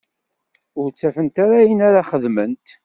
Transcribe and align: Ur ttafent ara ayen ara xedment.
Ur 0.79 0.87
ttafent 0.89 1.35
ara 1.43 1.55
ayen 1.61 1.79
ara 1.87 2.03
xedment. 2.11 2.67